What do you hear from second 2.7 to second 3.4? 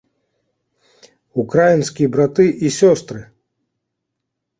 сёстры!